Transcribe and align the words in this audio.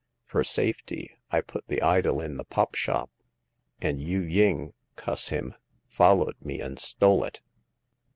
Fur 0.25 0.43
safety, 0.43 1.11
I 1.29 1.41
put 1.41 1.67
the 1.67 1.79
idol 1.83 2.19
in 2.21 2.37
the 2.37 2.43
pop 2.43 2.73
shop, 2.73 3.11
and 3.79 4.01
Yu 4.01 4.19
ying— 4.21 4.73
cuss 4.95 5.29
him— 5.29 5.53
followed 5.99 6.37
me 6.43 6.59
and 6.59 6.79
stole 6.79 7.23
it. 7.23 7.39